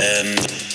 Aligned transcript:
and 0.00 0.69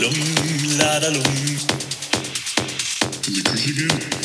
lum, 0.00 0.78
la 0.78 0.98
da 0.98 1.10
lum. 1.10 1.40
You. 3.70 4.19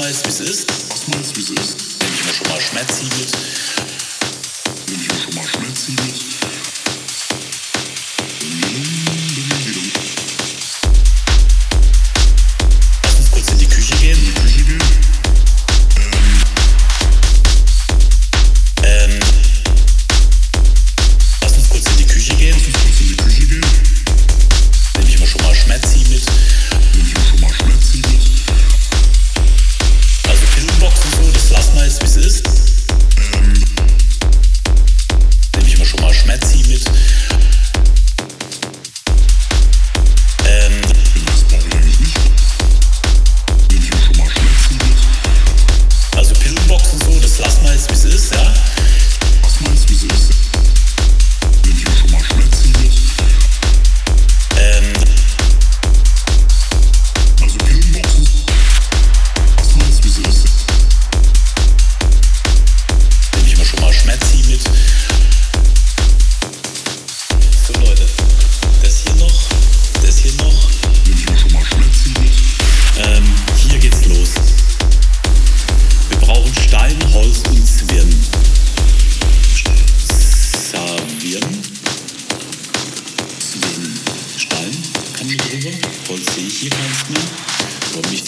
meist 0.00 0.24
wie 0.24 0.30
es 0.30 0.40
ist. 0.40 0.72
Oftmals 0.90 1.36
wie 1.36 1.40
es 1.40 1.50
ist. 1.50 1.76
Nehme 2.00 2.14
ich 2.14 2.26
mir 2.26 2.32
schon 2.32 2.48
mal 2.48 2.60
Schmerzi 2.60 3.04
mit. 3.04 3.79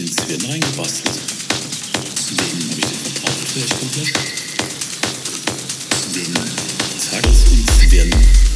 den 0.00 0.16
Zwirn 0.16 0.50
reingebastelt. 0.50 1.20
Zudem 2.26 2.70
habe 2.70 2.80
ich 2.80 2.86
den 2.86 3.12
verbraucht 3.12 3.48
vielleicht 3.52 3.78
komplett. 3.78 4.12
Zudem 6.02 6.34
Tages 7.10 7.44
und 7.50 7.70
Zwirn. 7.70 8.49